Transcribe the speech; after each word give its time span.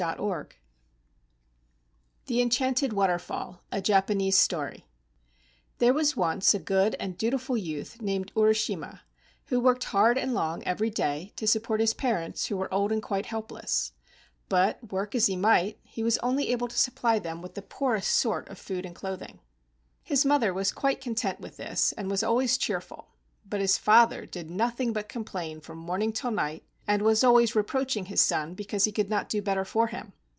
148 0.01 0.57
THE 2.25 2.41
ENCHANTED 2.41 2.91
WATERFALL 2.91 3.61
A 3.71 3.81
Japanese 3.83 4.35
Story 4.35 4.87
There 5.77 5.93
was 5.93 6.17
once 6.17 6.55
a 6.55 6.59
good 6.59 6.95
and 6.99 7.19
dutiful 7.19 7.55
youth 7.55 8.01
named 8.01 8.31
Urishima 8.35 9.01
who 9.45 9.59
worked 9.59 9.83
hard 9.83 10.17
and 10.17 10.33
long 10.33 10.63
every 10.63 10.89
day 10.89 11.33
to 11.35 11.45
support 11.45 11.81
his 11.81 11.93
parents, 11.93 12.47
who 12.47 12.57
were 12.57 12.73
old 12.73 12.91
and 12.91 13.03
quite 13.03 13.27
helpless, 13.27 13.91
but 14.49 14.91
work 14.91 15.13
as 15.13 15.27
he 15.27 15.35
might, 15.35 15.77
he 15.83 16.01
was 16.01 16.17
only 16.23 16.49
able 16.51 16.67
to 16.67 16.79
supply 16.79 17.19
them 17.19 17.43
with 17.43 17.53
the 17.53 17.61
poorest 17.61 18.09
sort 18.09 18.49
of 18.49 18.57
food 18.57 18.87
and 18.87 18.95
clothing. 18.95 19.37
His 20.01 20.25
mother 20.25 20.51
was 20.51 20.71
quite 20.71 20.99
content 20.99 21.39
with 21.39 21.57
this 21.57 21.91
and 21.91 22.09
was 22.09 22.23
always 22.23 22.57
cheerful, 22.57 23.09
but 23.47 23.61
his 23.61 23.77
father 23.77 24.25
did 24.25 24.49
nothing 24.49 24.93
but 24.93 25.07
complain 25.07 25.61
from 25.61 25.77
morning 25.77 26.11
till 26.11 26.31
night, 26.31 26.63
and 26.87 27.03
was 27.03 27.23
always 27.23 27.53
reproaching 27.55 28.05
his 28.05 28.19
son 28.19 28.55
because 28.55 28.85
he 28.85 28.91
could 28.91 29.07
not 29.09 29.29
do 29.29 29.39
better 29.39 29.63
for 29.63 29.87
him. 29.87 30.11